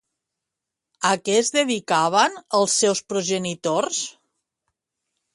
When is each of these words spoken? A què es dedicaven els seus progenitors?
A 1.09 1.09
què 1.27 1.33
es 1.41 1.51
dedicaven 1.57 2.39
els 2.59 2.77
seus 2.83 3.01
progenitors? 3.13 4.01